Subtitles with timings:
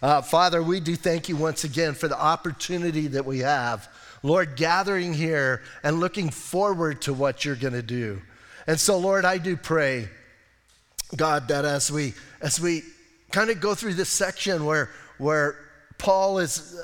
[0.00, 3.88] Uh, Father, we do thank you once again for the opportunity that we have,
[4.22, 8.22] Lord, gathering here and looking forward to what you're going to do.
[8.68, 10.08] And so, Lord, I do pray,
[11.16, 12.82] God, that as we as we
[13.32, 15.56] kind of go through this section where where
[15.96, 16.80] Paul is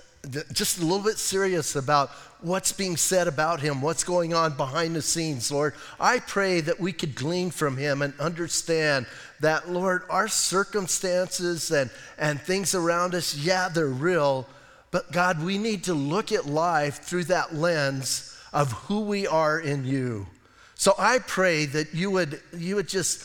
[0.52, 2.10] just a little bit serious about
[2.40, 5.74] what's being said about him, what's going on behind the scenes, Lord.
[5.98, 9.06] I pray that we could glean from him and understand
[9.40, 14.46] that, Lord, our circumstances and, and things around us, yeah, they're real,
[14.90, 19.58] but God, we need to look at life through that lens of who we are
[19.58, 20.26] in you.
[20.74, 23.24] So I pray that you would, you would just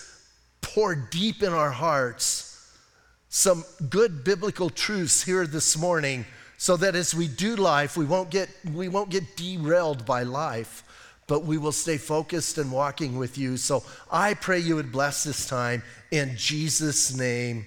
[0.61, 2.45] pour deep in our hearts
[3.29, 6.25] some good biblical truths here this morning
[6.59, 10.83] so that as we do life, we won't get, we won't get derailed by life,
[11.25, 13.55] but we will stay focused and walking with you.
[13.55, 13.81] So
[14.11, 15.81] I pray you would bless this time
[16.11, 17.65] in Jesus' name.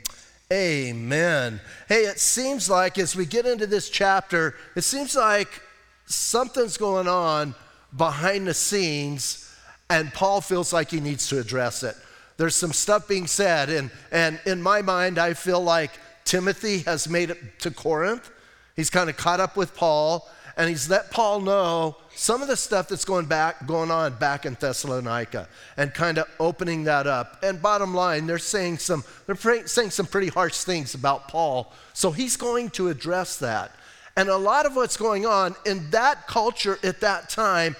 [0.53, 1.59] Amen.
[1.89, 5.63] Hey, it seems like as we get into this chapter, it seems like
[6.05, 7.55] something's going on
[7.97, 9.57] behind the scenes,
[9.89, 11.97] and Paul feels like he needs to address it.
[12.37, 15.93] There's some stuff being said, and, and in my mind, I feel like
[16.27, 18.31] Timothy has made it to Corinth
[18.77, 22.57] He's kind of caught up with Paul, and he's let Paul know some of the
[22.57, 27.43] stuff that's going back going on back in Thessalonica and kind of opening that up.
[27.43, 31.73] And bottom line, they're saying some they're saying some pretty harsh things about Paul.
[31.95, 33.75] So he's going to address that.
[34.17, 37.77] And a lot of what's going on in that culture at that time,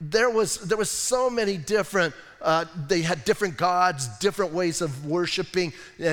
[0.00, 5.06] there was there was so many different uh, they had different gods, different ways of
[5.06, 5.72] worshiping,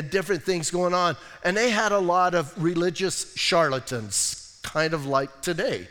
[0.09, 1.15] different things going on.
[1.43, 5.87] And they had a lot of religious charlatans, kind of like today,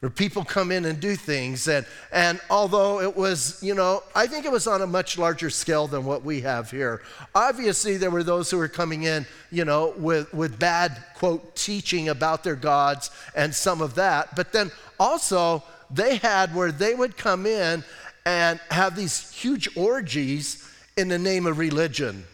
[0.00, 1.66] where people come in and do things.
[1.66, 5.48] And, and although it was, you know, I think it was on a much larger
[5.48, 7.00] scale than what we have here.
[7.34, 12.10] Obviously, there were those who were coming in, you know, with, with bad, quote, teaching
[12.10, 14.36] about their gods and some of that.
[14.36, 14.70] But then
[15.00, 17.84] also, they had where they would come in
[18.26, 22.24] and have these huge orgies in the name of religion.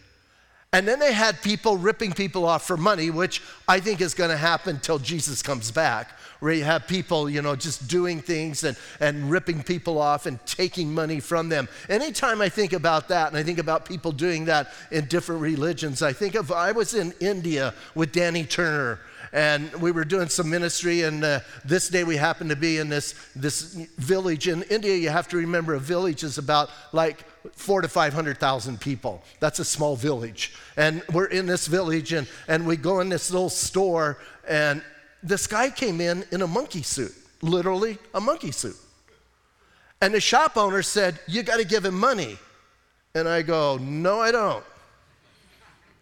[0.73, 4.29] And then they had people ripping people off for money, which I think is going
[4.29, 8.63] to happen till Jesus comes back, where you have people, you know, just doing things
[8.63, 11.67] and, and ripping people off and taking money from them.
[11.89, 16.01] Anytime I think about that, and I think about people doing that in different religions,
[16.01, 18.99] I think of I was in India with Danny Turner
[19.33, 21.03] and we were doing some ministry.
[21.03, 24.95] And uh, this day we happened to be in this, this village in India.
[24.95, 29.23] You have to remember a village is about like four to 500,000 people.
[29.39, 30.53] That's a small village.
[30.77, 34.81] And we're in this village and, and we go in this little store and
[35.23, 38.75] this guy came in in a monkey suit, literally a monkey suit.
[40.01, 42.37] And the shop owner said, You got to give him money.
[43.13, 44.63] And I go, No, I don't.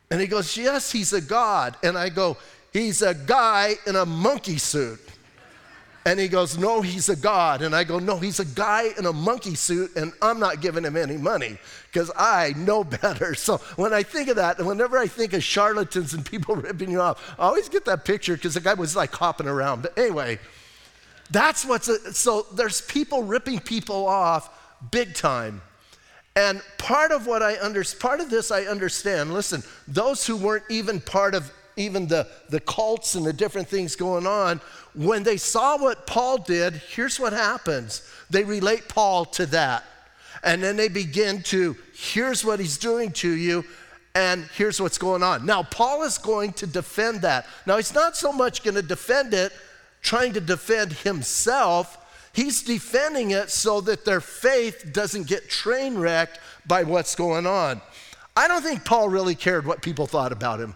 [0.10, 1.76] And he goes, Yes, he's a God.
[1.84, 2.38] And I go,
[2.72, 5.00] He's a guy in a monkey suit.
[6.06, 7.62] And he goes, No, he's a God.
[7.62, 10.84] And I go, No, he's a guy in a monkey suit, and I'm not giving
[10.84, 11.58] him any money
[11.92, 13.36] because I know better.
[13.36, 16.90] So when I think of that, and whenever I think of charlatans and people ripping
[16.90, 19.82] you off, I always get that picture because the guy was like hopping around.
[19.82, 20.40] But anyway,
[21.32, 24.50] that's what's a, so there's people ripping people off
[24.92, 25.62] big time.
[26.36, 29.34] And part of what I under, part of this I understand.
[29.34, 33.96] Listen, those who weren't even part of even the, the cults and the different things
[33.96, 34.60] going on,
[34.94, 39.84] when they saw what Paul did, here's what happens they relate Paul to that.
[40.44, 43.66] And then they begin to, here's what he's doing to you,
[44.16, 45.46] and here's what's going on.
[45.46, 47.46] Now, Paul is going to defend that.
[47.66, 49.52] Now, he's not so much going to defend it,
[50.02, 51.98] trying to defend himself.
[52.34, 57.82] He's defending it so that their faith doesn't get train wrecked by what's going on.
[58.36, 60.76] I don't think Paul really cared what people thought about him.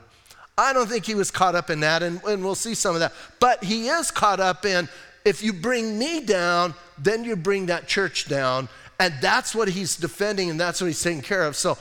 [0.57, 2.99] I don't think he was caught up in that, and, and we'll see some of
[2.99, 3.13] that.
[3.39, 4.87] But he is caught up in
[5.25, 8.69] if you bring me down, then you bring that church down.
[8.99, 11.55] And that's what he's defending, and that's what he's taking care of.
[11.55, 11.77] So,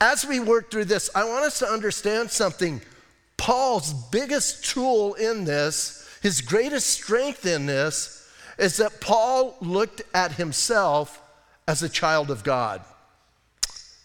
[0.00, 2.80] as we work through this, I want us to understand something.
[3.36, 8.26] Paul's biggest tool in this, his greatest strength in this,
[8.58, 11.22] is that Paul looked at himself
[11.68, 12.82] as a child of God.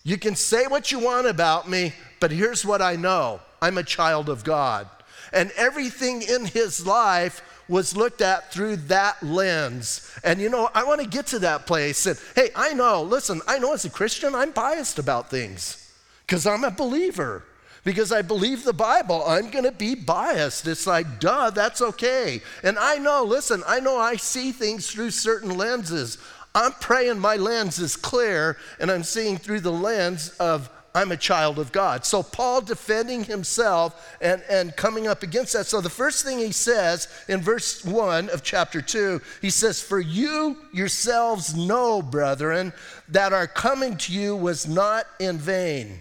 [0.04, 3.84] You can say what you want about me, but here's what I know I'm a
[3.84, 4.88] child of God.
[5.34, 10.12] And everything in his life was looked at through that lens.
[10.24, 12.06] And you know, I want to get to that place.
[12.06, 15.92] And hey, I know, listen, I know as a Christian, I'm biased about things
[16.26, 17.44] because I'm a believer.
[17.84, 20.68] Because I believe the Bible, I'm gonna be biased.
[20.68, 22.42] It's like, duh, that's okay.
[22.64, 26.18] And I know, listen, I know I see things through certain lenses.
[26.56, 31.18] I'm praying my lens is clear and I'm seeing through the lens of I'm a
[31.18, 32.06] child of God.
[32.06, 35.66] So, Paul defending himself and, and coming up against that.
[35.66, 40.00] So, the first thing he says in verse 1 of chapter 2, he says, For
[40.00, 42.72] you yourselves know, brethren,
[43.10, 46.00] that our coming to you was not in vain.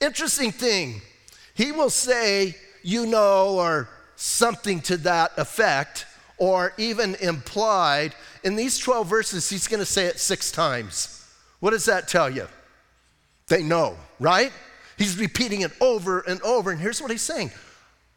[0.00, 1.02] Interesting thing,
[1.54, 2.54] he will say,
[2.84, 6.06] You know, or something to that effect
[6.38, 8.14] or even implied.
[8.44, 11.26] In these 12 verses, he's going to say it six times.
[11.58, 12.46] What does that tell you?
[13.50, 14.52] They know, right?
[14.96, 16.70] He's repeating it over and over.
[16.70, 17.50] And here's what he's saying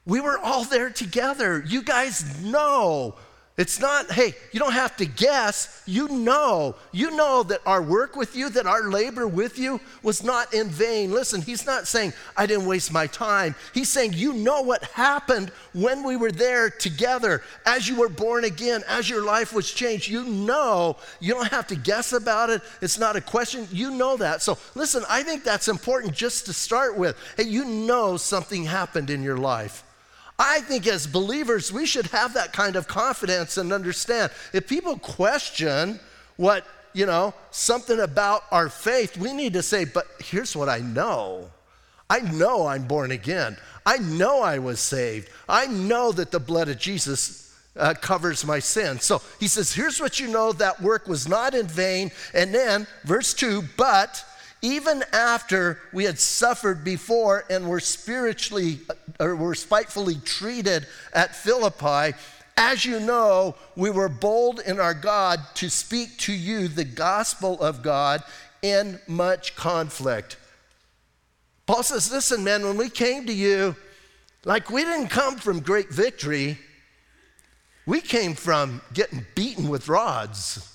[0.06, 1.62] We were all there together.
[1.68, 3.15] You guys know
[3.56, 5.84] it's not, hey, you don't have to guess.
[5.86, 6.76] You know.
[6.92, 10.70] You know that our work with you, that our labor with you was not in
[10.70, 11.12] vain.
[11.12, 13.54] Listen, he's not saying, I didn't waste my time.
[13.72, 18.44] He's saying, you know what happened when we were there together, as you were born
[18.44, 20.08] again, as your life was changed.
[20.08, 20.98] You know.
[21.20, 22.64] You don't have to guess about it.
[22.82, 23.68] It's not a question.
[23.72, 24.42] You know that.
[24.42, 27.16] So listen, I think that's important just to start with.
[27.38, 29.84] Hey, you know something happened in your life.
[30.38, 34.31] I think as believers, we should have that kind of confidence and understand.
[34.51, 36.00] If people question
[36.38, 40.80] what, you know, something about our faith, we need to say, but here's what I
[40.80, 41.51] know.
[42.09, 43.57] I know I'm born again.
[43.85, 45.30] I know I was saved.
[45.47, 49.00] I know that the blood of Jesus uh, covers my sin.
[49.00, 52.12] So he says, here's what you know that work was not in vain.
[52.33, 54.24] And then, verse 2, but
[54.63, 61.36] even after we had suffered before and were spiritually uh, or were spitefully treated at
[61.36, 62.18] Philippi,
[62.56, 67.62] as you know, we were bold in our God to speak to you the gospel
[67.62, 68.24] of God
[68.62, 70.38] in much conflict.
[71.66, 73.75] Paul says, Listen, man, when we came to you,
[74.45, 76.57] like we didn't come from great victory,
[77.86, 80.73] we came from getting beaten with rods.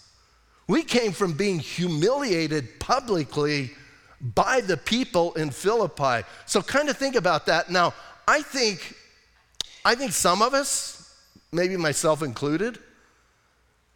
[0.68, 3.72] We came from being humiliated publicly
[4.20, 6.26] by the people in Philippi.
[6.46, 7.70] So kind of think about that.
[7.70, 7.94] Now,
[8.26, 8.94] I think
[9.84, 11.14] I think some of us,
[11.50, 12.78] maybe myself included,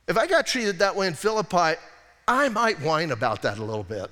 [0.08, 1.78] if I got treated that way in Philippi,
[2.26, 4.10] I might whine about that a little bit.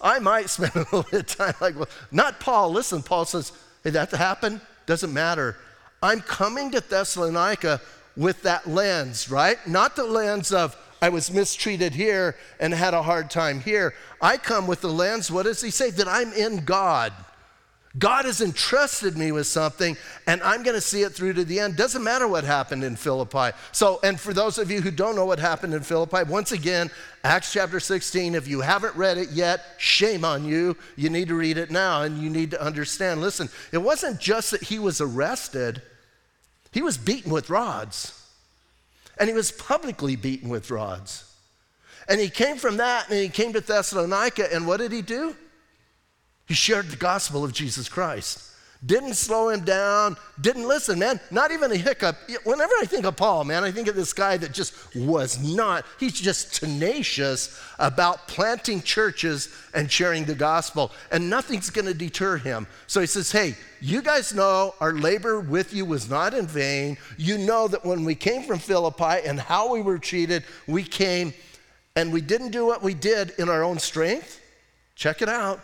[0.00, 2.70] I might spend a little bit of time like, well, not Paul.
[2.72, 3.52] Listen, Paul says,
[3.84, 5.56] hey, that happened, doesn't matter.
[6.02, 7.80] I'm coming to Thessalonica
[8.16, 9.56] with that lens, right?
[9.66, 13.92] Not the lens of, I was mistreated here and had a hard time here.
[14.20, 15.90] I come with the lens, what does he say?
[15.90, 17.12] That I'm in God.
[17.98, 21.58] God has entrusted me with something, and I'm going to see it through to the
[21.58, 21.76] end.
[21.76, 23.50] Doesn't matter what happened in Philippi.
[23.72, 26.88] So, and for those of you who don't know what happened in Philippi, once again,
[27.22, 30.76] Acts chapter 16, if you haven't read it yet, shame on you.
[30.96, 33.20] You need to read it now, and you need to understand.
[33.20, 35.82] Listen, it wasn't just that he was arrested,
[36.70, 38.21] he was beaten with rods
[39.18, 41.24] and he was publicly beaten with rods.
[42.08, 45.36] And he came from that and he came to Thessalonica, and what did he do?
[46.46, 48.51] He shared the gospel of Jesus Christ
[48.84, 51.20] didn't slow him down, didn't listen, man.
[51.30, 52.16] Not even a hiccup.
[52.42, 55.84] Whenever I think of Paul, man, I think of this guy that just was not,
[56.00, 62.36] he's just tenacious about planting churches and sharing the gospel, and nothing's going to deter
[62.38, 62.66] him.
[62.88, 66.98] So he says, Hey, you guys know our labor with you was not in vain.
[67.16, 71.32] You know that when we came from Philippi and how we were treated, we came
[71.94, 74.40] and we didn't do what we did in our own strength.
[74.96, 75.60] Check it out.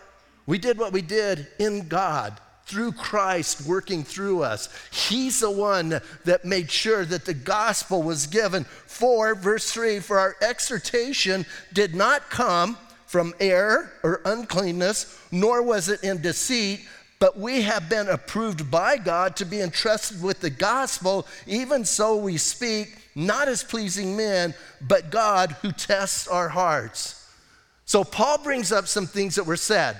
[0.46, 4.68] We did what we did in God through Christ working through us.
[4.90, 8.64] He's the one that made sure that the gospel was given.
[8.64, 15.88] For, verse 3, for our exhortation did not come from error or uncleanness, nor was
[15.88, 16.80] it in deceit,
[17.18, 21.26] but we have been approved by God to be entrusted with the gospel.
[21.46, 27.26] Even so, we speak, not as pleasing men, but God who tests our hearts.
[27.86, 29.96] So, Paul brings up some things that were said.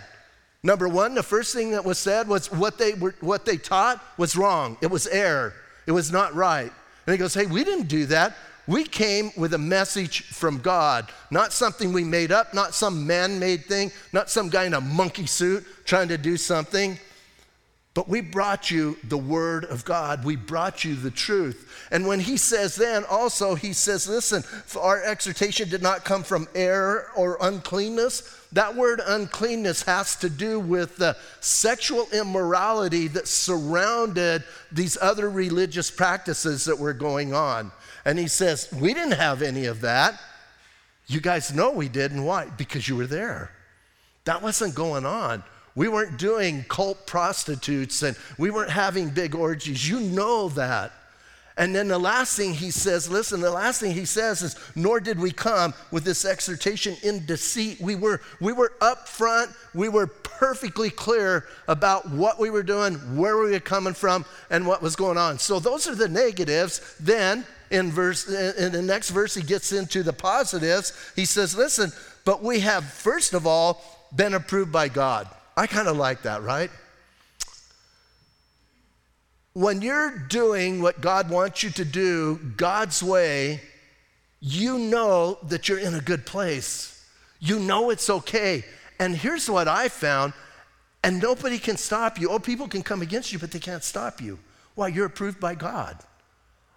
[0.63, 4.03] Number one, the first thing that was said was what they, were, what they taught
[4.19, 4.77] was wrong.
[4.81, 5.55] It was error.
[5.87, 6.73] It was not right.
[7.07, 8.37] And he goes, Hey, we didn't do that.
[8.67, 13.39] We came with a message from God, not something we made up, not some man
[13.39, 16.99] made thing, not some guy in a monkey suit trying to do something.
[17.99, 20.25] But we brought you the word of God.
[20.25, 21.89] We brought you the truth.
[21.91, 24.45] And when he says then, also, he says, listen,
[24.81, 28.41] our exhortation did not come from error or uncleanness.
[28.53, 35.91] That word uncleanness has to do with the sexual immorality that surrounded these other religious
[35.91, 37.73] practices that were going on.
[38.05, 40.21] And he says, We didn't have any of that.
[41.09, 42.47] You guys know we did, and why?
[42.57, 43.51] Because you were there.
[44.25, 45.43] That wasn't going on.
[45.79, 49.89] We weren't doing cult prostitutes and we weren't having big orgies.
[49.89, 50.91] You know that.
[51.57, 54.99] And then the last thing he says, listen, the last thing he says is, nor
[54.99, 57.81] did we come with this exhortation in deceit.
[57.81, 62.95] We were, we were up front, we were perfectly clear about what we were doing,
[63.17, 65.39] where we were coming from, and what was going on.
[65.39, 66.97] So those are the negatives.
[66.99, 70.93] Then in verse in the next verse, he gets into the positives.
[71.15, 71.93] He says, listen,
[72.25, 73.81] but we have first of all
[74.13, 75.29] been approved by God.
[75.59, 76.71] I kind of like that, right?
[79.59, 83.61] when you're doing what God wants you to do God's way,
[84.39, 87.05] you know that you're in a good place.
[87.41, 88.65] You know it's okay.
[89.01, 90.33] And here's what I found,
[91.03, 92.31] and nobody can stop you.
[92.31, 94.39] Oh, people can come against you, but they can't stop you.
[94.77, 94.87] Why?
[94.87, 95.99] You're approved by God.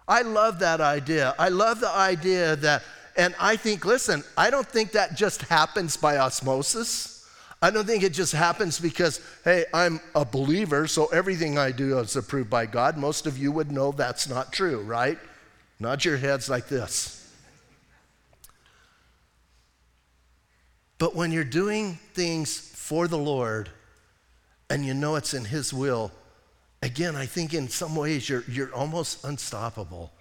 [0.08, 1.36] I love that idea.
[1.38, 2.82] I love the idea that,
[3.16, 7.11] and I think, listen, I don't think that just happens by osmosis.
[7.62, 11.96] I don't think it just happens because, hey, I'm a believer, so everything I do
[12.00, 12.96] is approved by God.
[12.96, 15.16] Most of you would know that's not true, right?
[15.78, 17.20] Nod your heads like this.
[20.98, 23.68] But when you're doing things for the Lord
[24.68, 26.10] and you know it's in His will,
[26.82, 30.12] again, I think in some ways you're, you're almost unstoppable.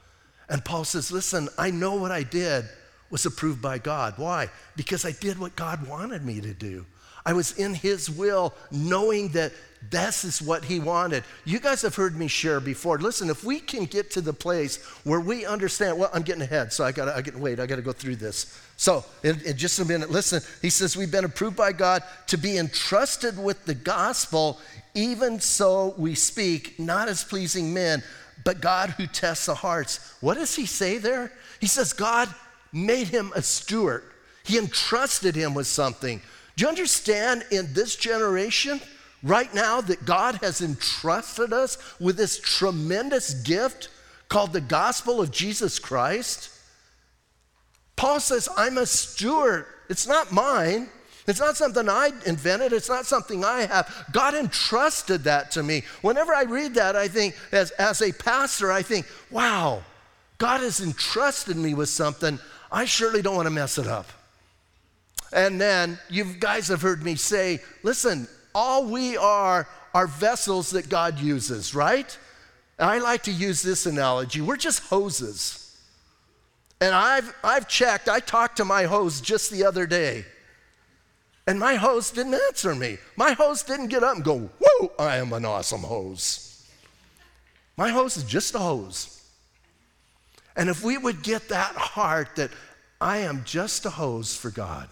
[0.48, 2.66] And Paul says, Listen, I know what I did
[3.10, 4.16] was approved by God.
[4.18, 4.50] Why?
[4.76, 6.86] Because I did what God wanted me to do.
[7.26, 9.52] I was in His will, knowing that
[9.90, 11.24] this is what He wanted.
[11.46, 13.00] You guys have heard me share before.
[13.00, 16.72] Listen, if we can get to the place where we understand, well, I'm getting ahead,
[16.74, 18.60] so I gotta, I gotta wait, I gotta go through this.
[18.78, 22.38] So, in, in just a minute, listen, He says, We've been approved by God to
[22.38, 24.60] be entrusted with the gospel,
[24.94, 28.04] even so we speak, not as pleasing men,
[28.44, 30.16] but God who tests the hearts.
[30.22, 31.32] What does He say there?
[31.60, 32.28] He says, God
[32.74, 34.04] made him a steward.
[34.44, 36.22] He entrusted him with something.
[36.62, 38.80] Do you understand in this generation,
[39.24, 43.90] right now, that God has entrusted us with this tremendous gift
[44.30, 46.52] called the gospel of Jesus Christ?
[47.96, 49.66] Paul says, I'm a steward.
[49.90, 50.88] It's not mine.
[51.26, 52.74] It's not something I invented.
[52.74, 54.06] It's not something I have.
[54.12, 55.82] God entrusted that to me.
[56.04, 59.82] Whenever I read that, I think, as, as a pastor, I think, wow,
[60.38, 62.38] God has entrusted me with something.
[62.72, 64.06] I surely don't want to mess it up.
[65.34, 70.90] And then you guys have heard me say, listen, all we are are vessels that
[70.90, 72.18] God uses, right?
[72.80, 74.42] And I like to use this analogy.
[74.42, 75.78] We're just hoses.
[76.80, 80.26] And I've, I've checked, I talked to my hose just the other day.
[81.48, 82.98] And my hose didn't answer me.
[83.16, 86.66] My hose didn't get up and go, Whoa, I am an awesome hose.
[87.78, 89.22] My hose is just a hose.
[90.56, 92.52] And if we would get that heart that
[93.00, 94.90] I am just a hose for God,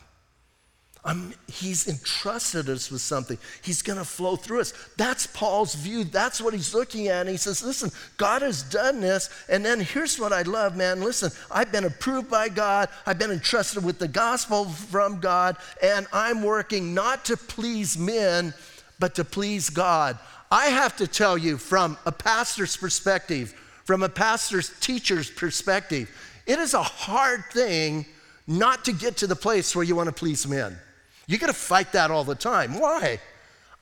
[1.10, 3.40] I'm, he's entrusted us with something.
[3.64, 4.74] He's going to flow through us.
[4.96, 6.04] That's Paul's view.
[6.04, 7.22] That's what he's looking at.
[7.22, 9.32] And he says, Listen, God has done this.
[9.50, 11.02] And then here's what I love, man.
[11.02, 16.06] Listen, I've been approved by God, I've been entrusted with the gospel from God, and
[16.14, 18.54] I'm working not to please men,
[19.00, 20.20] but to please God.
[20.52, 26.08] I have to tell you, from a pastor's perspective, from a pastor's teacher's perspective,
[26.46, 28.06] it is a hard thing
[28.46, 30.78] not to get to the place where you want to please men.
[31.30, 32.80] You got to fight that all the time.
[32.80, 33.20] Why?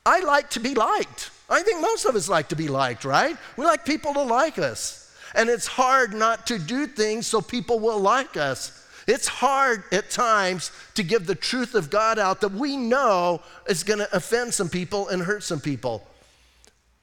[0.05, 1.31] I like to be liked.
[1.49, 3.37] I think most of us like to be liked, right?
[3.55, 5.15] We like people to like us.
[5.33, 8.85] And it's hard not to do things so people will like us.
[9.07, 13.85] It's hard at times to give the truth of God out that we know is
[13.85, 16.05] going to offend some people and hurt some people.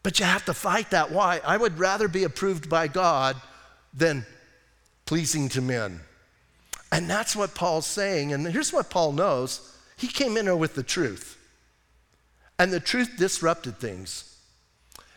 [0.03, 1.11] But you have to fight that.
[1.11, 1.41] Why?
[1.43, 3.37] I would rather be approved by God
[3.95, 4.27] than
[5.07, 6.01] pleasing to men.
[6.93, 8.35] And that's what Paul's saying.
[8.35, 11.39] And here's what Paul knows he came in there with the truth.
[12.59, 14.34] And the truth disrupted things.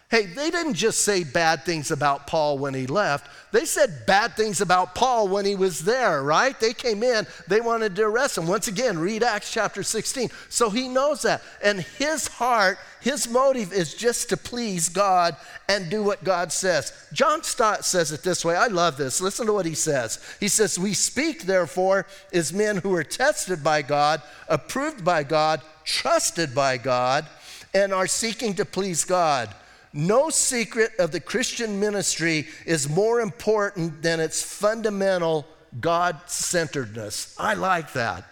[0.09, 3.29] Hey, they didn't just say bad things about Paul when he left.
[3.51, 6.57] They said bad things about Paul when he was there, right?
[6.57, 8.47] They came in, they wanted to arrest him.
[8.47, 10.29] Once again, read Acts chapter 16.
[10.47, 11.41] So he knows that.
[11.61, 15.35] And his heart, his motive is just to please God
[15.67, 16.93] and do what God says.
[17.11, 18.55] John Stott says it this way.
[18.55, 19.19] I love this.
[19.19, 20.23] Listen to what he says.
[20.39, 25.61] He says, We speak, therefore, as men who are tested by God, approved by God,
[25.83, 27.25] trusted by God,
[27.73, 29.53] and are seeking to please God.
[29.97, 35.47] No secret of the Christian ministry is more important than its fundamental
[35.81, 37.35] God centeredness.
[37.39, 38.23] I like that.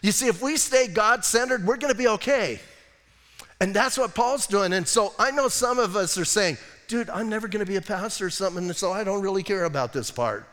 [0.00, 2.60] You see, if we stay God centered, we're going to be okay.
[3.60, 4.72] And that's what Paul's doing.
[4.72, 6.56] And so I know some of us are saying,
[6.88, 9.64] dude, I'm never going to be a pastor or something, so I don't really care
[9.64, 10.48] about this part.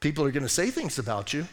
[0.00, 1.46] People are going to say things about you.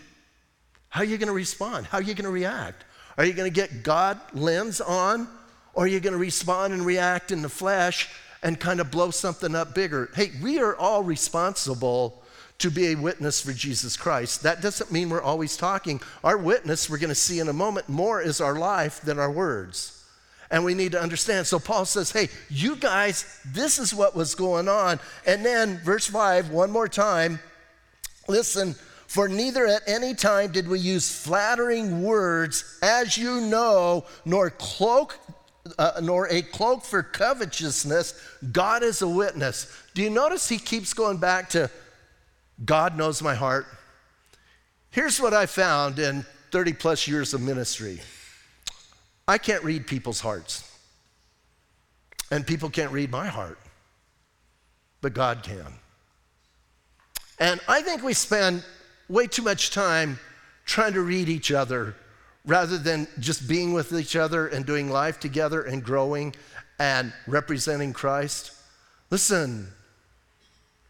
[0.88, 1.88] How are you going to respond?
[1.88, 2.86] How are you going to react?
[3.18, 5.28] Are you going to get God lens on
[5.76, 8.10] or are you going to respond and react in the flesh
[8.46, 10.12] and kind of blow something up bigger.
[10.14, 12.22] Hey, we are all responsible
[12.60, 14.44] to be a witness for Jesus Christ.
[14.44, 16.00] That doesn't mean we're always talking.
[16.24, 19.32] Our witness, we're going to see in a moment, more is our life than our
[19.32, 20.04] words.
[20.52, 21.48] And we need to understand.
[21.48, 25.00] So Paul says, hey, you guys, this is what was going on.
[25.26, 27.40] And then, verse 5, one more time,
[28.28, 28.76] listen,
[29.08, 35.20] for neither at any time did we use flattering words, as you know, nor cloak.
[35.80, 38.14] Uh, nor a cloak for covetousness.
[38.52, 39.72] God is a witness.
[39.96, 41.72] Do you notice he keeps going back to
[42.64, 43.66] God knows my heart?
[44.92, 48.00] Here's what I found in 30 plus years of ministry
[49.28, 50.72] I can't read people's hearts,
[52.30, 53.58] and people can't read my heart,
[55.02, 55.66] but God can.
[57.40, 58.64] And I think we spend
[59.10, 60.20] way too much time
[60.66, 61.96] trying to read each other
[62.46, 66.36] rather than just being with each other and doing life together and growing
[66.80, 68.52] and representing Christ.
[69.10, 69.68] Listen,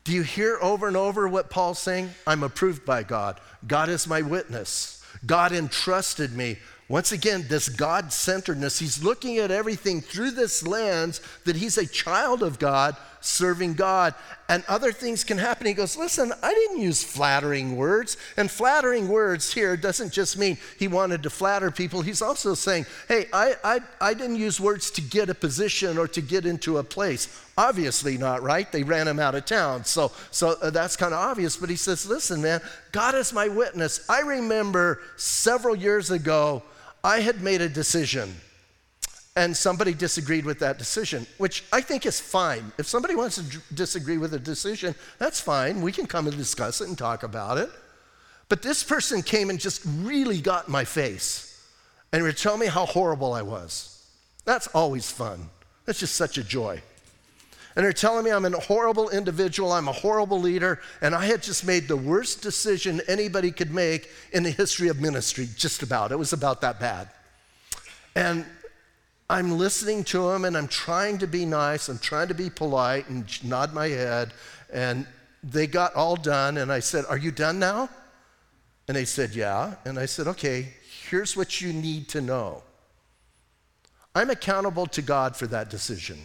[0.03, 2.09] do you hear over and over what Paul's saying?
[2.27, 3.39] I'm approved by God.
[3.65, 5.03] God is my witness.
[5.25, 6.57] God entrusted me
[6.87, 11.87] once again, this God centeredness, he's looking at everything through this lens that he's a
[11.87, 12.95] child of God,
[13.25, 14.13] serving God,
[14.47, 15.65] and other things can happen.
[15.65, 18.17] He goes, Listen, I didn't use flattering words.
[18.37, 22.01] And flattering words here doesn't just mean he wanted to flatter people.
[22.01, 26.07] He's also saying, Hey, I, I, I didn't use words to get a position or
[26.09, 27.43] to get into a place.
[27.57, 28.71] Obviously not, right?
[28.71, 29.85] They ran him out of town.
[29.85, 31.57] So, so uh, that's kind of obvious.
[31.57, 34.07] But he says, Listen, man, God is my witness.
[34.09, 36.61] I remember several years ago,
[37.03, 38.35] I had made a decision
[39.35, 42.71] and somebody disagreed with that decision, which I think is fine.
[42.77, 45.81] If somebody wants to d- disagree with a decision, that's fine.
[45.81, 47.69] We can come and discuss it and talk about it.
[48.47, 51.51] But this person came and just really got in my face
[52.13, 54.07] and would tell me how horrible I was.
[54.45, 55.49] That's always fun.
[55.85, 56.81] That's just such a joy.
[57.75, 61.43] And they're telling me I'm a horrible individual, I'm a horrible leader, and I had
[61.43, 66.13] just made the worst decision anybody could make in the history of ministry, just about.
[66.13, 67.09] It was about that bad.
[68.15, 68.45] And
[69.29, 73.09] I'm listening to them and I'm trying to be nice, I'm trying to be polite
[73.09, 74.33] and nod my head.
[74.71, 75.07] And
[75.43, 77.89] they got all done, and I said, Are you done now?
[78.87, 79.75] And they said, Yeah.
[79.85, 80.73] And I said, Okay,
[81.09, 82.63] here's what you need to know
[84.15, 86.17] I'm accountable to God for that decision.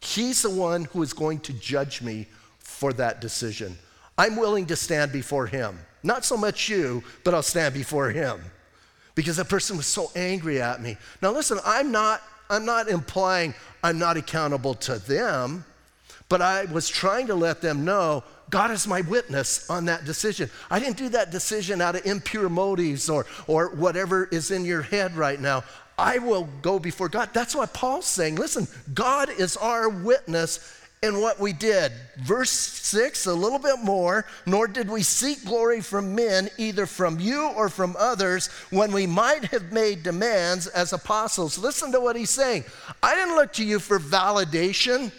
[0.00, 2.26] He's the one who is going to judge me
[2.58, 3.76] for that decision.
[4.18, 5.78] I'm willing to stand before him.
[6.02, 8.42] Not so much you, but I'll stand before him.
[9.14, 10.96] Because that person was so angry at me.
[11.20, 15.64] Now listen, I'm not I'm not implying I'm not accountable to them,
[16.28, 20.50] but I was trying to let them know God is my witness on that decision.
[20.70, 24.82] I didn't do that decision out of impure motives or, or whatever is in your
[24.82, 25.64] head right now.
[25.98, 27.30] I will go before God.
[27.32, 28.36] That's what Paul's saying.
[28.36, 31.92] Listen, God is our witness in what we did.
[32.18, 37.18] Verse 6, a little bit more, nor did we seek glory from men, either from
[37.18, 41.58] you or from others, when we might have made demands as apostles.
[41.58, 42.64] Listen to what he's saying.
[43.02, 45.10] I didn't look to you for validation.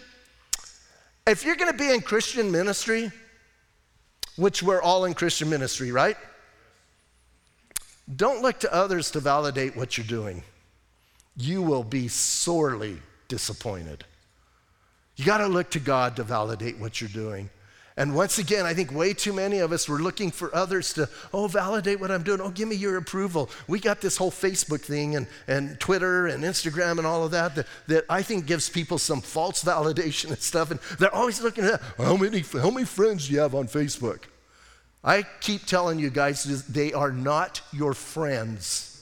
[1.27, 3.11] If you're going to be in Christian ministry,
[4.37, 6.17] which we're all in Christian ministry, right?
[8.15, 10.43] Don't look to others to validate what you're doing
[11.35, 14.05] you will be sorely disappointed.
[15.15, 17.49] You got to look to God to validate what you're doing.
[17.95, 21.07] And once again, I think way too many of us were looking for others to,
[21.31, 22.41] oh, validate what I'm doing.
[22.41, 23.51] Oh, give me your approval.
[23.67, 27.53] We got this whole Facebook thing and, and Twitter and Instagram and all of that,
[27.53, 30.71] that that I think gives people some false validation and stuff.
[30.71, 34.23] And they're always looking at how many, how many friends do you have on Facebook?
[35.03, 38.92] I keep telling you guys, they are not your friends.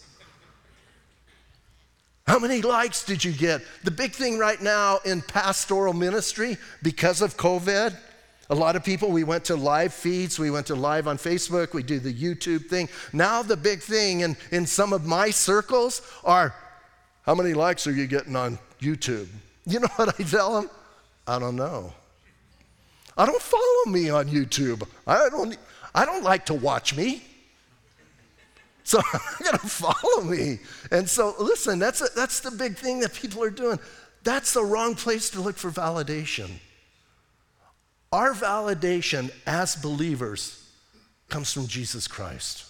[2.28, 3.62] How many likes did you get?
[3.84, 7.96] The big thing right now in pastoral ministry, because of COVID,
[8.50, 11.74] a lot of people, we went to live feeds, we went to live on Facebook,
[11.74, 12.90] we do the YouTube thing.
[13.14, 16.54] Now, the big thing in, in some of my circles are
[17.24, 19.28] how many likes are you getting on YouTube?
[19.66, 20.70] You know what I tell them?
[21.28, 21.94] I don't know.
[23.18, 24.88] I don't follow me on YouTube.
[25.06, 25.58] I don't,
[25.94, 27.24] I don't like to watch me.
[28.84, 30.60] So you're going to follow me.
[30.92, 33.80] And so, listen, that's, a, that's the big thing that people are doing.
[34.24, 36.50] That's the wrong place to look for validation.
[38.12, 40.68] Our validation as believers
[41.30, 42.66] comes from Jesus Christ.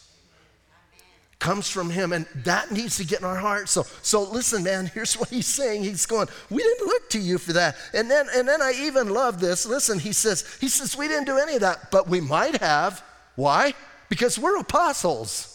[1.40, 3.72] Comes from him, and that needs to get in our hearts.
[3.72, 4.86] So, so listen, man.
[4.94, 5.84] Here's what he's saying.
[5.84, 9.10] He's going, "We didn't look to you for that." And then, and then I even
[9.10, 9.66] love this.
[9.66, 13.04] Listen, he says, he says, "We didn't do any of that, but we might have.
[13.36, 13.74] Why?
[14.08, 15.51] Because we're apostles."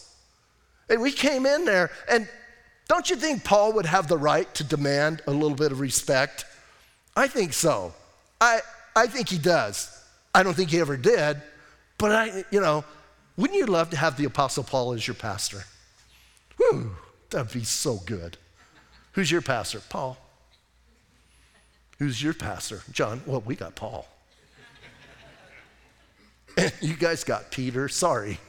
[0.89, 2.27] And we came in there, and
[2.87, 6.45] don't you think Paul would have the right to demand a little bit of respect?
[7.15, 7.93] I think so.
[8.39, 8.61] I,
[8.95, 9.93] I think he does.
[10.33, 11.41] I don't think he ever did,
[11.97, 12.85] but I, you know,
[13.35, 15.63] wouldn't you love to have the Apostle Paul as your pastor?
[16.57, 16.95] Whew,
[17.29, 18.37] that'd be so good.
[19.13, 19.81] Who's your pastor?
[19.89, 20.17] Paul.
[21.99, 22.83] Who's your pastor?
[22.91, 23.21] John.
[23.25, 24.07] Well, we got Paul.
[26.81, 27.87] You guys got Peter.
[27.87, 28.39] Sorry.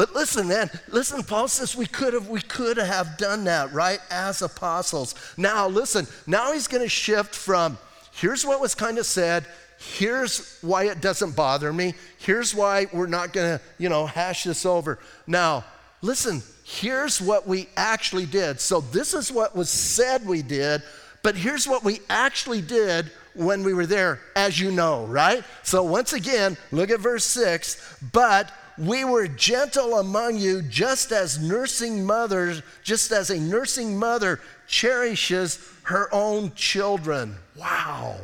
[0.00, 3.98] But listen, man, listen, Paul says we could have, we could have done that, right?
[4.10, 5.14] As apostles.
[5.36, 7.76] Now, listen, now he's going to shift from
[8.10, 9.44] here's what was kind of said,
[9.78, 14.44] here's why it doesn't bother me, here's why we're not going to, you know, hash
[14.44, 14.98] this over.
[15.26, 15.66] Now,
[16.00, 18.58] listen, here's what we actually did.
[18.58, 20.82] So this is what was said we did,
[21.22, 25.44] but here's what we actually did when we were there, as you know, right?
[25.62, 27.98] So once again, look at verse 6.
[28.12, 28.50] But
[28.80, 35.58] we were gentle among you, just as nursing mothers, just as a nursing mother cherishes
[35.82, 37.36] her own children.
[37.56, 38.16] Wow.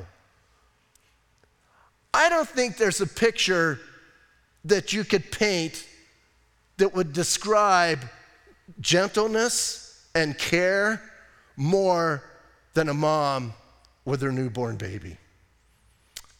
[2.14, 3.78] I don't think there's a picture
[4.64, 5.86] that you could paint
[6.78, 8.00] that would describe
[8.80, 11.02] gentleness and care
[11.56, 12.22] more
[12.72, 13.52] than a mom
[14.06, 15.18] with her newborn baby.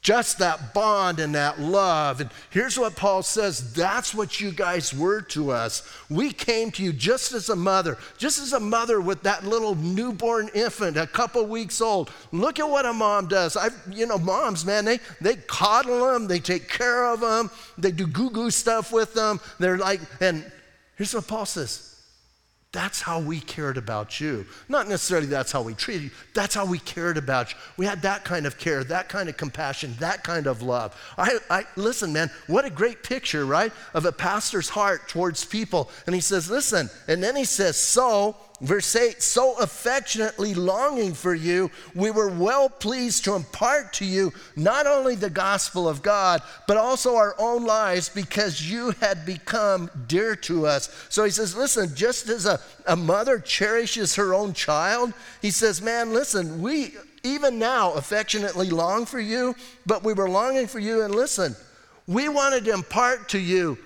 [0.07, 2.21] Just that bond and that love.
[2.21, 5.83] And here's what Paul says that's what you guys were to us.
[6.09, 9.75] We came to you just as a mother, just as a mother with that little
[9.75, 12.13] newborn infant, a couple weeks old.
[12.31, 13.57] Look at what a mom does.
[13.57, 17.91] I've, you know, moms, man, they, they coddle them, they take care of them, they
[17.91, 19.41] do goo goo stuff with them.
[19.59, 20.49] They're like, and
[20.95, 21.96] here's what Paul says
[22.77, 24.45] that's how we cared about you.
[24.69, 27.59] Not necessarily that's how we treated you, that's how we cared about you.
[27.79, 30.95] We had that kind of care, that kind of compassion, that kind of love.
[31.17, 33.73] I, I listen, man, what a great picture, right?
[33.95, 35.91] Of a pastor's heart towards people.
[36.05, 41.35] And he says, listen, and then he says, so Verse 8, so affectionately longing for
[41.35, 46.41] you, we were well pleased to impart to you not only the gospel of God,
[46.67, 50.89] but also our own lives because you had become dear to us.
[51.11, 55.83] So he says, listen, just as a, a mother cherishes her own child, he says,
[55.83, 61.03] man, listen, we even now affectionately long for you, but we were longing for you.
[61.03, 61.55] And listen,
[62.07, 63.77] we wanted to impart to you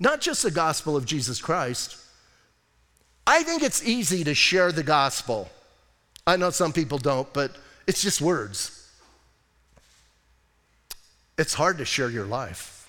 [0.00, 1.98] not just the gospel of Jesus Christ
[3.26, 5.50] I think it's easy to share the gospel.
[6.26, 8.90] I know some people don't, but it's just words.
[11.38, 12.88] It's hard to share your life.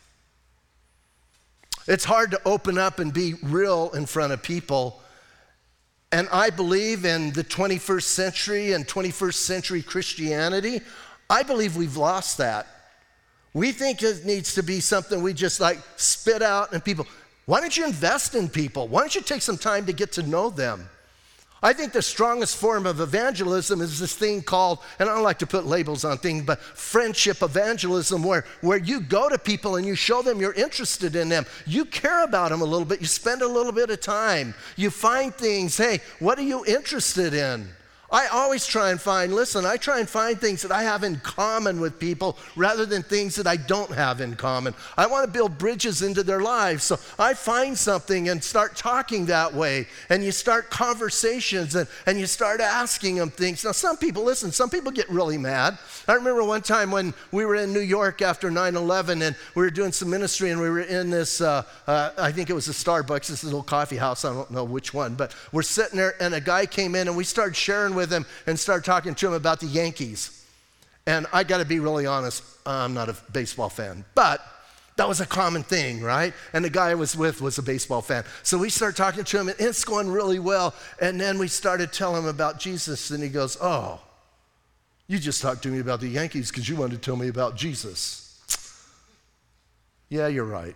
[1.87, 5.01] It's hard to open up and be real in front of people.
[6.11, 10.81] And I believe in the 21st century and 21st century Christianity,
[11.29, 12.67] I believe we've lost that.
[13.53, 17.07] We think it needs to be something we just like spit out and people,
[17.47, 18.89] why don't you invest in people?
[18.89, 20.89] Why don't you take some time to get to know them?
[21.63, 25.39] I think the strongest form of evangelism is this thing called, and I don't like
[25.39, 29.87] to put labels on things, but friendship evangelism, where, where you go to people and
[29.87, 31.45] you show them you're interested in them.
[31.65, 32.99] You care about them a little bit.
[32.99, 34.53] You spend a little bit of time.
[34.75, 37.69] You find things, hey, what are you interested in?
[38.09, 41.17] I always try and find, listen, I try and find things that I have in
[41.17, 44.73] common with people rather than things that I don't have in common.
[44.95, 46.85] I want to build bridges into their lives.
[46.85, 49.87] So I find something and start talking that way.
[50.09, 53.65] And you start conversations and, and you start asking them things.
[53.65, 55.77] Now, some people, listen, some people get really mad.
[56.07, 59.63] I remember one time when we were in New York after 9 11 and we
[59.63, 62.69] were doing some ministry and we were in this, uh, uh, I think it was
[62.69, 66.15] a Starbucks, this little coffee house, I don't know which one, but we're sitting there
[66.21, 69.27] and a guy came in and we started sharing with him and start talking to
[69.27, 70.45] him about the Yankees.
[71.05, 74.41] And I got to be really honest, I'm not a baseball fan, but
[74.97, 76.33] that was a common thing, right?
[76.53, 78.23] And the guy I was with was a baseball fan.
[78.43, 80.73] So we start talking to him, and it's going really well.
[80.99, 83.99] And then we started telling him about Jesus, and he goes, Oh,
[85.07, 87.55] you just talked to me about the Yankees because you wanted to tell me about
[87.55, 88.23] Jesus.
[90.09, 90.75] Yeah, you're right.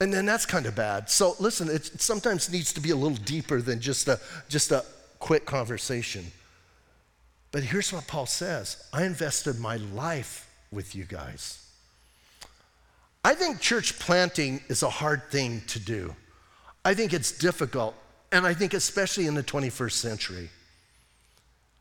[0.00, 1.08] And then that's kind of bad.
[1.08, 4.84] So listen, it sometimes needs to be a little deeper than just a, just a
[5.18, 6.26] quick conversation.
[7.50, 11.62] But here's what Paul says I invested my life with you guys.
[13.24, 16.14] I think church planting is a hard thing to do.
[16.84, 17.94] I think it's difficult,
[18.30, 20.50] and I think especially in the 21st century.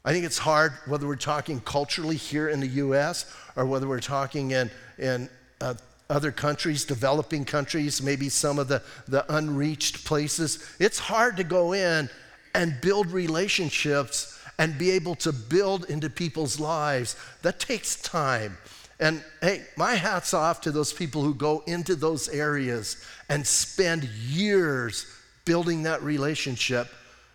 [0.04, 3.26] I think it's hard whether we're talking culturally here in the US
[3.56, 5.30] or whether we're talking in, in
[5.62, 5.74] uh,
[6.10, 10.66] other countries, developing countries, maybe some of the, the unreached places.
[10.80, 12.10] It's hard to go in
[12.54, 17.16] and build relationships and be able to build into people's lives.
[17.42, 18.58] That takes time.
[19.00, 24.06] And hey, my hat's off to those people who go into those areas and spend
[24.06, 25.06] years
[25.44, 26.88] building that relationship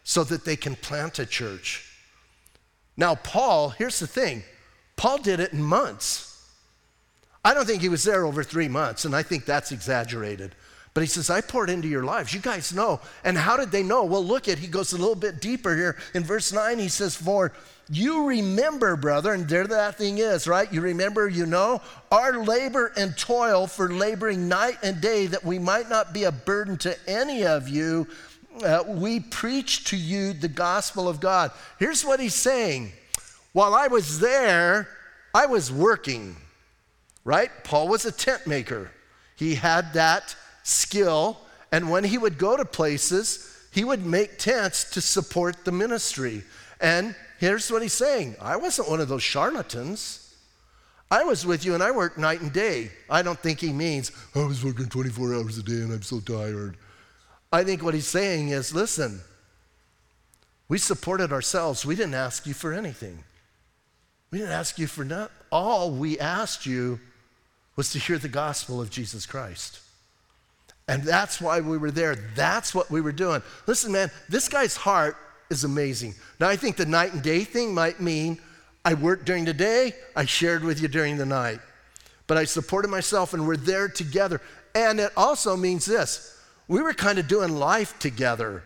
[0.05, 1.87] so that they can plant a church.
[2.97, 4.43] Now, Paul, here's the thing
[4.97, 6.30] Paul did it in months.
[7.45, 10.55] I don't think he was there over three months, and I think that's exaggerated.
[10.93, 12.35] But he says, I poured into your lives.
[12.35, 13.01] You guys know.
[13.25, 14.05] And how did they know?
[14.05, 15.97] Well, look at, he goes a little bit deeper here.
[16.15, 17.53] In verse 9, he says, For
[17.89, 20.73] you remember, brother, and there that thing is, right?
[20.73, 25.59] You remember, you know, our labor and toil for laboring night and day that we
[25.59, 28.09] might not be a burden to any of you.
[28.65, 31.53] Uh, we preach to you the gospel of God.
[31.79, 32.93] Here's what he's saying
[33.53, 34.89] While I was there,
[35.33, 36.37] I was working,
[37.25, 37.51] right?
[37.65, 38.91] Paul was a tent maker,
[39.37, 41.39] he had that skill.
[41.73, 46.43] And when he would go to places, he would make tents to support the ministry.
[46.81, 50.35] And here's what he's saying I wasn't one of those charlatans.
[51.13, 52.93] I was with you and I worked night and day.
[53.09, 56.21] I don't think he means, I was working 24 hours a day and I'm so
[56.21, 56.77] tired.
[57.53, 59.21] I think what he's saying is, listen,
[60.69, 61.85] we supported ourselves.
[61.85, 63.25] We didn't ask you for anything.
[64.31, 65.35] We didn't ask you for nothing.
[65.51, 67.01] All we asked you
[67.81, 69.81] was to hear the gospel of Jesus Christ.
[70.87, 72.15] And that's why we were there.
[72.35, 73.41] That's what we were doing.
[73.67, 75.17] Listen, man, this guy's heart
[75.49, 76.15] is amazing.
[76.39, 78.39] Now, I think the night and day thing might mean
[78.85, 81.61] I worked during the day, I shared with you during the night.
[82.27, 84.43] But I supported myself and we're there together.
[84.75, 86.39] And it also means this
[86.69, 88.63] we were kind of doing life together.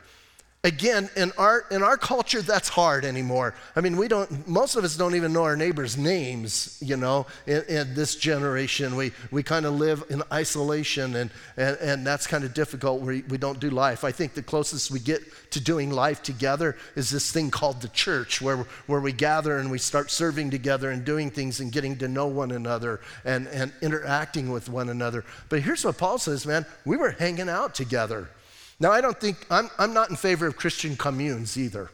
[0.65, 3.55] Again, in our, in our culture, that's hard anymore.
[3.77, 7.27] I mean, we don't, most of us don't even know our neighbors' names, you know,
[7.47, 8.97] in, in this generation.
[8.97, 13.03] We, we kind of live in isolation, and, and, and that's kind of difficult.
[13.03, 14.05] We, we don't do life.
[14.05, 17.89] I think the closest we get to doing life together is this thing called the
[17.89, 21.99] church, where, where we gather and we start serving together and doing things and getting
[21.99, 25.27] to know one another and, and interacting with one another.
[25.51, 28.31] But here's what Paul says, man we were hanging out together.
[28.81, 31.91] Now, I don't think, I'm, I'm not in favor of Christian communes either.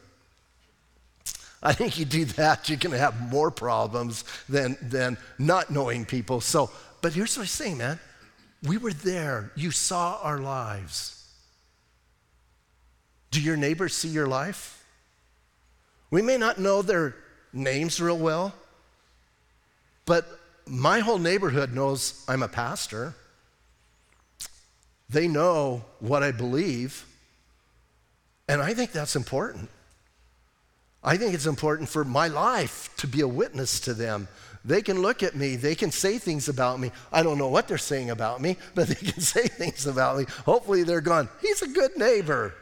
[1.63, 6.05] I think you do that, you're going to have more problems than, than not knowing
[6.05, 6.41] people.
[6.41, 7.99] So, but here's what I say, man.
[8.63, 9.51] We were there.
[9.55, 11.23] You saw our lives.
[13.29, 14.83] Do your neighbors see your life?
[16.09, 17.15] We may not know their
[17.53, 18.53] names real well,
[20.05, 20.27] but
[20.65, 23.15] my whole neighborhood knows I'm a pastor.
[25.11, 27.05] They know what I believe.
[28.47, 29.69] And I think that's important.
[31.03, 34.27] I think it's important for my life to be a witness to them.
[34.63, 36.91] They can look at me, they can say things about me.
[37.11, 40.25] I don't know what they're saying about me, but they can say things about me.
[40.45, 41.29] Hopefully, they're gone.
[41.41, 42.53] he's a good neighbor.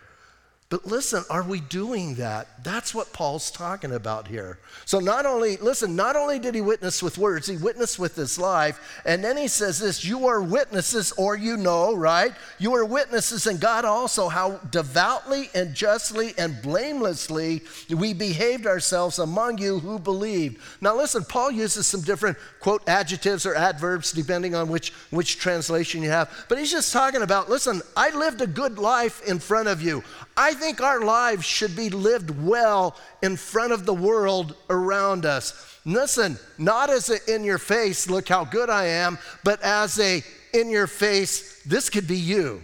[0.70, 2.64] But listen, are we doing that?
[2.64, 4.60] That's what Paul's talking about here.
[4.86, 8.38] So, not only, listen, not only did he witness with words, he witnessed with his
[8.38, 9.02] life.
[9.04, 12.34] And then he says this You are witnesses, or you know, right?
[12.60, 19.18] You are witnesses, and God also, how devoutly and justly and blamelessly we behaved ourselves
[19.18, 20.62] among you who believed.
[20.82, 26.04] Now, listen, Paul uses some different, quote, adjectives or adverbs, depending on which, which translation
[26.04, 26.46] you have.
[26.48, 30.04] But he's just talking about, listen, I lived a good life in front of you.
[30.40, 35.78] I think our lives should be lived well in front of the world around us.
[35.84, 40.24] Listen, not as a in your face, look how good I am, but as a
[40.54, 42.62] in your face, this could be you.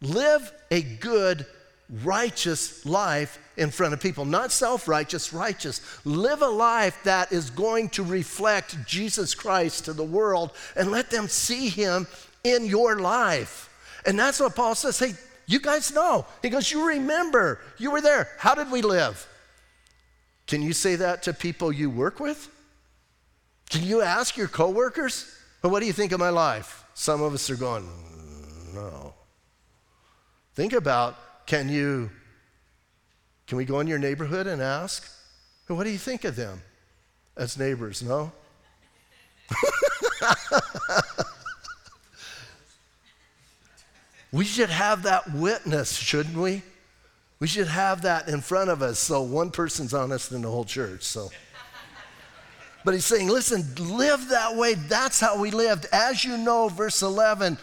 [0.00, 1.46] Live a good,
[2.02, 5.80] righteous life in front of people, not self righteous, righteous.
[6.04, 11.08] Live a life that is going to reflect Jesus Christ to the world and let
[11.08, 12.08] them see him
[12.42, 13.70] in your life.
[14.04, 14.98] And that's what Paul says.
[14.98, 15.14] Hey,
[15.46, 16.26] you guys know.
[16.42, 18.28] He goes, You remember, you were there.
[18.38, 19.26] How did we live?
[20.46, 22.50] Can you say that to people you work with?
[23.70, 26.84] Can you ask your coworkers, What do you think of my life?
[26.94, 27.88] Some of us are going,
[28.74, 29.14] No.
[30.54, 32.10] Think about can you,
[33.46, 35.08] can we go in your neighborhood and ask,
[35.68, 36.60] What do you think of them
[37.36, 38.02] as neighbors?
[38.02, 38.32] No?
[44.32, 46.62] We should have that witness, shouldn't we?
[47.38, 50.64] We should have that in front of us so one person's honest in the whole
[50.64, 51.02] church.
[51.02, 51.30] So.
[52.84, 54.74] But he's saying, listen, live that way.
[54.74, 55.86] That's how we lived.
[55.92, 57.58] As you know, verse 11,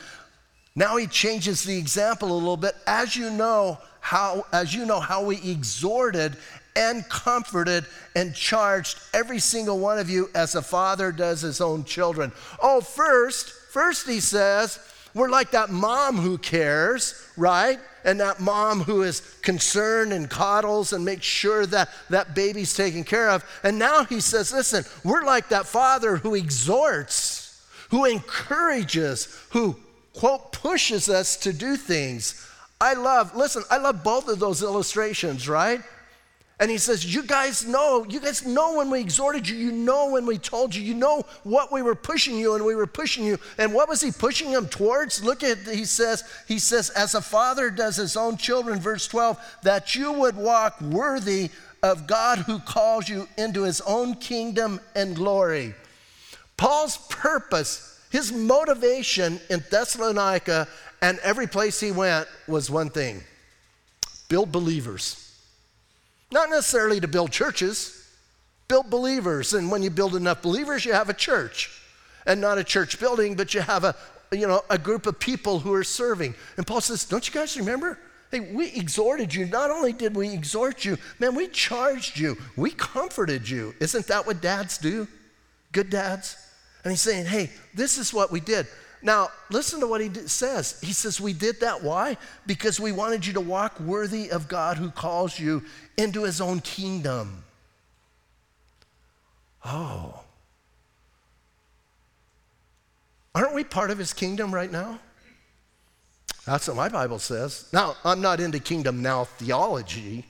[0.76, 2.76] now he changes the example a little bit.
[2.86, 6.36] As you know how, as you know how we exhorted
[6.76, 11.86] and comforted and charged every single one of you as a father does his own
[11.86, 12.32] children.
[12.62, 14.78] Oh, first, first he says,
[15.14, 17.80] we're like that mom who cares, right?
[18.04, 23.04] And that mom who is concerned and coddles and makes sure that that baby's taken
[23.04, 23.46] care of.
[23.64, 29.78] And now he says, listen, we're like that father who exhorts, who encourages, who,
[30.14, 32.50] quote, pushes us to do things.
[32.82, 35.82] I love, listen, I love both of those illustrations, right?
[36.64, 40.12] And he says, You guys know, you guys know when we exhorted you, you know
[40.12, 43.26] when we told you, you know what we were pushing you and we were pushing
[43.26, 43.38] you.
[43.58, 45.22] And what was he pushing them towards?
[45.22, 49.38] Look at, he says, he says, as a father does his own children, verse 12,
[49.64, 51.50] that you would walk worthy
[51.84, 55.74] of God who calls you into his own kingdom and glory.
[56.56, 60.70] Paul's purpose, his motivation in Thessalonica
[61.02, 63.22] and every place he went was one thing
[64.30, 65.23] build believers.
[66.34, 68.10] Not necessarily to build churches,
[68.68, 69.54] build believers.
[69.54, 71.70] And when you build enough believers, you have a church.
[72.26, 73.96] And not a church building, but you have a,
[74.32, 76.34] you know, a group of people who are serving.
[76.58, 78.00] And Paul says, Don't you guys remember?
[78.32, 79.46] Hey, we exhorted you.
[79.46, 82.36] Not only did we exhort you, man, we charged you.
[82.58, 83.76] We comforted you.
[83.80, 85.08] Isn't that what dads do?
[85.72, 86.36] Good dads?
[86.84, 88.66] And he's saying, hey, this is what we did.
[89.04, 90.80] Now, listen to what he says.
[90.82, 91.84] He says, We did that.
[91.84, 92.18] Why?
[92.48, 95.62] Because we wanted you to walk worthy of God who calls you
[95.98, 97.44] into his own kingdom.
[99.66, 100.22] Oh.
[103.36, 105.00] Aren't we part of his kingdom right now?
[106.46, 107.68] That's what my Bible says.
[107.74, 110.26] Now, I'm not into kingdom now theology,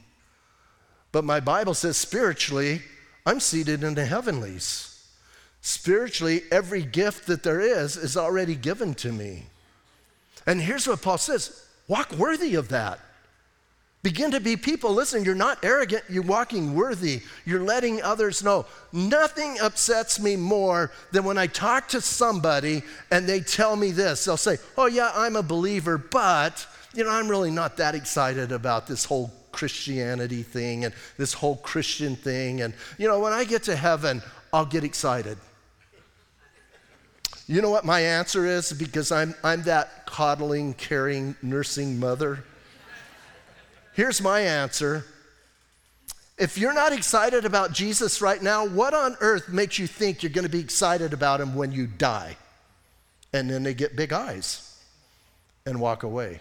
[1.11, 2.81] but my Bible says spiritually,
[3.25, 4.92] I'm seated in the heavenlies.
[5.65, 9.45] Spiritually, every gift that there is is already given to me.
[10.45, 12.99] And here's what Paul says walk worthy of that.
[14.01, 14.93] Begin to be people.
[14.93, 17.21] Listen, you're not arrogant, you're walking worthy.
[17.45, 18.65] You're letting others know.
[18.91, 24.25] Nothing upsets me more than when I talk to somebody and they tell me this.
[24.25, 28.51] They'll say, Oh, yeah, I'm a believer, but, you know, I'm really not that excited
[28.51, 32.59] about this whole Christianity thing and this whole Christian thing.
[32.59, 34.21] And, you know, when I get to heaven,
[34.51, 35.37] I'll get excited.
[37.47, 38.71] You know what my answer is?
[38.71, 42.43] Because I'm, I'm that coddling, caring, nursing mother.
[43.93, 45.05] Here's my answer.
[46.37, 50.31] If you're not excited about Jesus right now, what on earth makes you think you're
[50.31, 52.37] going to be excited about him when you die?
[53.33, 54.81] And then they get big eyes
[55.65, 56.39] and walk away.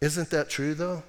[0.00, 1.02] Isn't that true, though?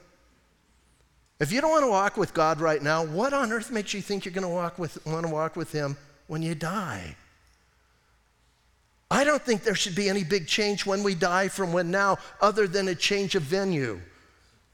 [1.39, 4.01] If you don't want to walk with God right now, what on earth makes you
[4.01, 7.15] think you're going to walk with, want to walk with Him when you die?
[9.12, 12.17] I don't think there should be any big change when we die from when now,
[12.39, 14.00] other than a change of venue.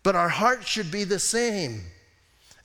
[0.03, 1.81] But our heart should be the same.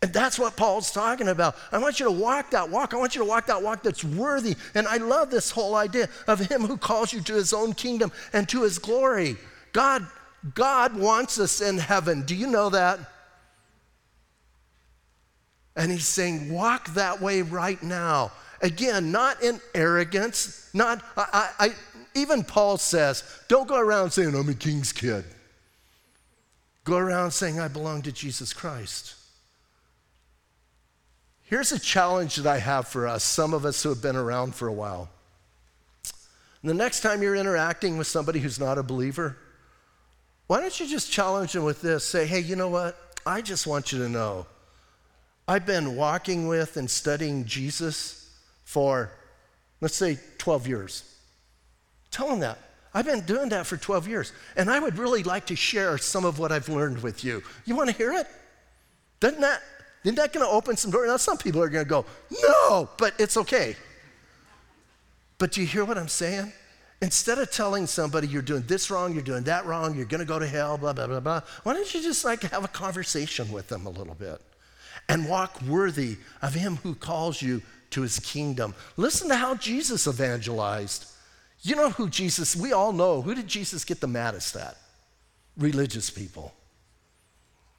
[0.02, 1.56] And that's what Paul's talking about.
[1.70, 2.92] I want you to walk that walk.
[2.92, 4.54] I want you to walk that walk that's worthy.
[4.74, 8.12] And I love this whole idea of him who calls you to his own kingdom
[8.34, 9.36] and to his glory.
[9.72, 10.06] God,
[10.54, 12.22] God wants us in heaven.
[12.22, 12.98] Do you know that?
[15.74, 18.32] And he's saying, walk that way right now.
[18.62, 21.74] Again, not in arrogance, not, I, I,
[22.14, 25.24] even Paul says, don't go around saying, I'm a king's kid.
[26.84, 29.16] Go around saying, I belong to Jesus Christ.
[31.42, 34.54] Here's a challenge that I have for us, some of us who have been around
[34.54, 35.10] for a while.
[36.64, 39.36] The next time you're interacting with somebody who's not a believer,
[40.46, 42.04] why don't you just challenge them with this?
[42.04, 42.96] Say, hey, you know what?
[43.26, 44.46] I just want you to know
[45.48, 48.21] I've been walking with and studying Jesus
[48.72, 49.12] for,
[49.82, 51.04] let's say, 12 years.
[52.10, 52.58] Tell them that.
[52.94, 56.24] I've been doing that for 12 years, and I would really like to share some
[56.24, 57.42] of what I've learned with you.
[57.66, 58.26] You want to hear it?
[59.20, 59.60] Doesn't that,
[60.04, 61.08] isn't that going to open some doors?
[61.08, 62.06] Now, some people are going to go,
[62.42, 63.76] no, but it's okay.
[65.36, 66.50] But do you hear what I'm saying?
[67.02, 70.26] Instead of telling somebody you're doing this wrong, you're doing that wrong, you're going to
[70.26, 73.52] go to hell, blah, blah, blah, blah, why don't you just like have a conversation
[73.52, 74.40] with them a little bit
[75.08, 78.74] and walk worthy of Him who calls you to his kingdom.
[78.96, 81.06] Listen to how Jesus evangelized.
[81.62, 84.76] You know who Jesus, we all know, who did Jesus get the maddest at?
[85.56, 86.52] Religious people.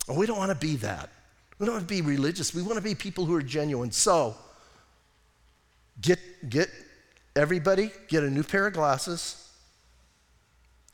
[0.07, 1.09] we don't want to be that.
[1.59, 2.53] We don't want to be religious.
[2.53, 3.91] We want to be people who are genuine.
[3.91, 4.35] So,
[6.01, 6.69] get, get
[7.35, 9.49] everybody, get a new pair of glasses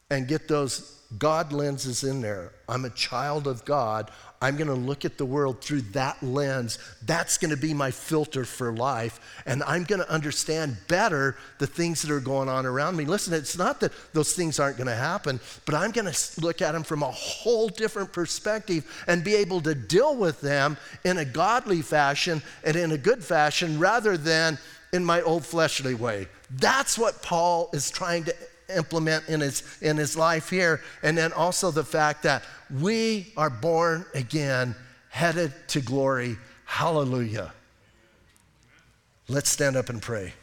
[0.10, 2.52] and get those God lenses in there.
[2.67, 4.12] I'm a child of God.
[4.41, 6.78] I'm going to look at the world through that lens.
[7.06, 9.19] That's going to be my filter for life.
[9.45, 13.06] And I'm going to understand better the things that are going on around me.
[13.06, 16.62] Listen, it's not that those things aren't going to happen, but I'm going to look
[16.62, 21.18] at them from a whole different perspective and be able to deal with them in
[21.18, 24.57] a godly fashion and in a good fashion rather than
[24.93, 26.28] in my old fleshly way.
[26.51, 28.36] That's what Paul is trying to
[28.76, 30.82] implement in his, in his life here.
[31.03, 34.76] And then also the fact that we are born again,
[35.09, 36.38] headed to glory.
[36.65, 37.53] Hallelujah.
[39.28, 40.34] Let's stand up and pray.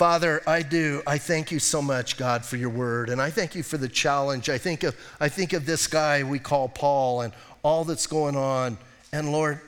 [0.00, 1.02] Father, I do.
[1.06, 3.10] I thank you so much, God, for your word.
[3.10, 4.48] And I thank you for the challenge.
[4.48, 8.34] I think of, I think of this guy we call Paul and all that's going
[8.34, 8.78] on.
[9.12, 9.60] And Lord,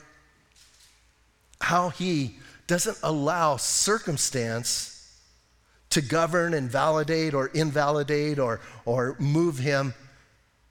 [1.61, 4.93] how he doesn't allow circumstance
[5.89, 9.93] to govern and validate or invalidate or, or move him.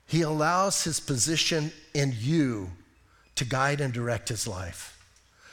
[0.07, 2.71] He allows his position in you
[3.37, 4.99] to guide and direct his life.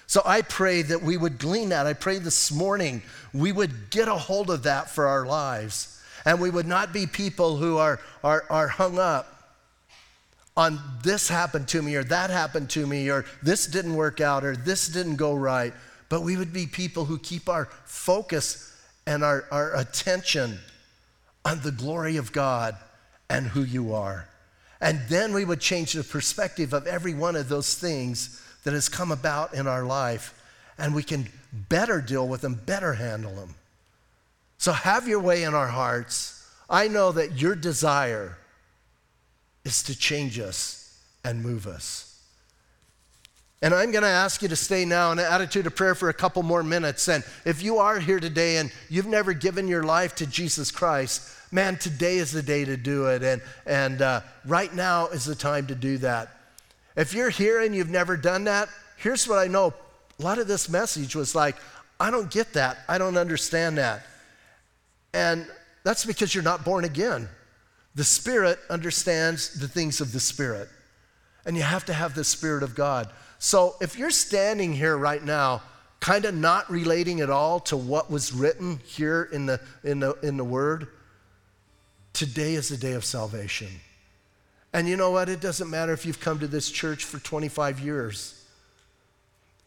[0.08, 1.86] So I pray that we would glean that.
[1.86, 6.02] I pray this morning we would get a hold of that for our lives.
[6.26, 9.40] And we would not be people who are, are, are hung up
[10.58, 14.44] on this happened to me or that happened to me or this didn't work out
[14.44, 15.74] or this didn't go right.
[16.10, 20.60] But we would be people who keep our focus and our, our attention
[21.46, 22.76] on the glory of God
[23.30, 24.28] and who you are.
[24.82, 28.90] And then we would change the perspective of every one of those things that has
[28.90, 30.34] come about in our life,
[30.78, 33.56] and we can better deal with them, better handle them.
[34.58, 36.46] So have your way in our hearts.
[36.70, 38.38] I know that your desire
[39.66, 42.09] is to change us and move us.
[43.62, 46.08] And I'm going to ask you to stay now in an attitude of prayer for
[46.08, 47.10] a couple more minutes.
[47.10, 51.30] And if you are here today and you've never given your life to Jesus Christ,
[51.52, 53.22] man, today is the day to do it.
[53.22, 56.30] And, and uh, right now is the time to do that.
[56.96, 59.74] If you're here and you've never done that, here's what I know.
[60.20, 61.58] A lot of this message was like,
[62.00, 62.78] I don't get that.
[62.88, 64.06] I don't understand that.
[65.14, 65.46] And
[65.84, 67.28] that's because you're not born again.
[67.96, 70.70] The Spirit understands the things of the Spirit.
[71.46, 73.10] And you have to have the Spirit of God.
[73.40, 75.64] So if you're standing here right now,
[76.02, 80.14] kind of not relating at all to what was written here in the, in the,
[80.22, 80.88] in the Word,
[82.14, 83.70] today is the day of salvation.
[84.74, 85.30] And you know what?
[85.30, 88.46] It doesn't matter if you've come to this church for 25 years.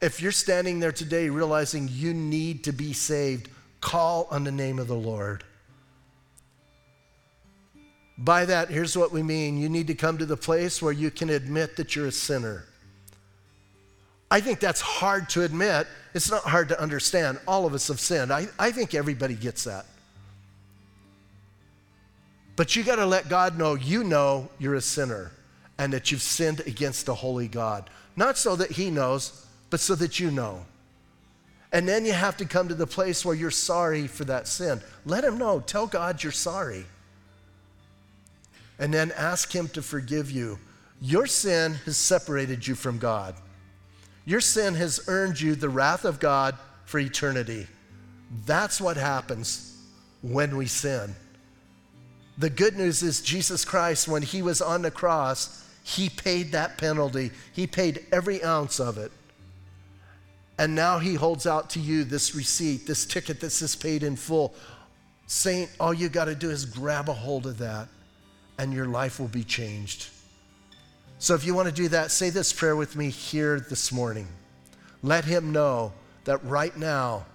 [0.00, 3.48] If you're standing there today realizing you need to be saved,
[3.80, 5.44] call on the name of the Lord.
[8.18, 11.10] By that, here's what we mean you need to come to the place where you
[11.10, 12.66] can admit that you're a sinner.
[14.32, 15.86] I think that's hard to admit.
[16.14, 17.38] It's not hard to understand.
[17.46, 18.32] All of us have sinned.
[18.32, 19.84] I, I think everybody gets that.
[22.56, 25.32] But you got to let God know you know you're a sinner
[25.76, 27.90] and that you've sinned against a holy God.
[28.16, 30.64] Not so that He knows, but so that you know.
[31.70, 34.80] And then you have to come to the place where you're sorry for that sin.
[35.04, 35.60] Let Him know.
[35.60, 36.86] Tell God you're sorry.
[38.78, 40.58] And then ask Him to forgive you.
[41.02, 43.34] Your sin has separated you from God.
[44.24, 47.66] Your sin has earned you the wrath of God for eternity.
[48.46, 49.76] That's what happens
[50.22, 51.14] when we sin.
[52.38, 56.78] The good news is Jesus Christ, when he was on the cross, he paid that
[56.78, 57.30] penalty.
[57.52, 59.12] He paid every ounce of it.
[60.58, 64.16] And now he holds out to you this receipt, this ticket that says paid in
[64.16, 64.54] full.
[65.26, 67.88] Saint, all you got to do is grab a hold of that,
[68.58, 70.08] and your life will be changed.
[71.22, 74.26] So if you want to do that, say this prayer with me here this morning.
[75.04, 75.92] Let him know
[76.24, 77.26] that right now,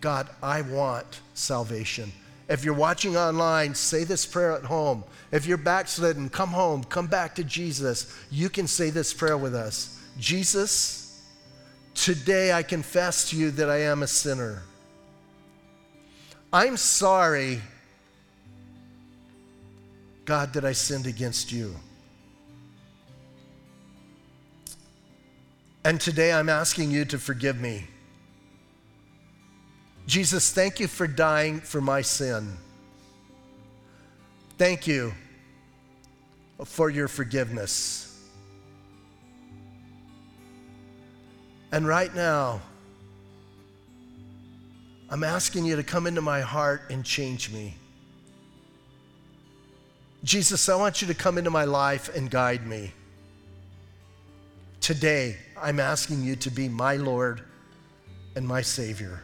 [0.00, 2.10] God, I want salvation.
[2.48, 5.04] If you're watching online, say this prayer at home.
[5.30, 8.12] If you're backslidden, come home, come back to Jesus.
[8.32, 11.22] You can say this prayer with us Jesus,
[11.94, 14.64] today I confess to you that I am a sinner.
[16.52, 17.60] I'm sorry,
[20.24, 21.76] God, that I sinned against you.
[25.84, 27.86] And today I'm asking you to forgive me.
[30.06, 32.56] Jesus, thank you for dying for my sin.
[34.58, 35.14] Thank you
[36.64, 38.06] for your forgiveness.
[41.72, 42.60] And right now,
[45.08, 47.74] I'm asking you to come into my heart and change me.
[50.22, 52.92] Jesus, I want you to come into my life and guide me.
[54.80, 57.42] Today, I'm asking you to be my Lord
[58.34, 59.20] and my Savior.